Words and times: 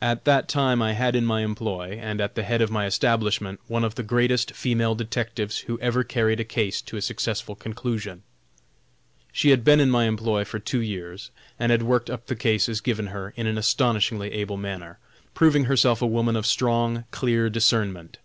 At 0.00 0.24
that 0.24 0.48
time 0.48 0.80
I 0.80 0.94
had 0.94 1.14
in 1.14 1.26
my 1.26 1.42
employ, 1.42 1.98
and 2.00 2.22
at 2.22 2.36
the 2.36 2.42
head 2.42 2.62
of 2.62 2.70
my 2.70 2.86
establishment, 2.86 3.60
one 3.66 3.84
of 3.84 3.96
the 3.96 4.02
greatest 4.02 4.52
female 4.52 4.94
detectives 4.94 5.58
who 5.68 5.78
ever 5.78 6.04
carried 6.04 6.40
a 6.40 6.44
case 6.44 6.80
to 6.80 6.96
a 6.96 7.02
successful 7.02 7.54
conclusion. 7.54 8.22
She 9.30 9.50
had 9.50 9.62
been 9.62 9.78
in 9.78 9.90
my 9.90 10.06
employ 10.06 10.44
for 10.46 10.58
two 10.58 10.80
years, 10.80 11.30
and 11.58 11.70
had 11.70 11.82
worked 11.82 12.08
up 12.08 12.28
the 12.28 12.34
cases 12.34 12.80
given 12.80 13.08
her 13.08 13.34
in 13.36 13.46
an 13.46 13.58
astonishingly 13.58 14.32
able 14.32 14.56
manner, 14.56 14.98
proving 15.34 15.64
herself 15.64 16.00
a 16.00 16.06
woman 16.06 16.34
of 16.34 16.46
strong, 16.46 17.04
clear 17.10 17.50
discernment. 17.50 18.16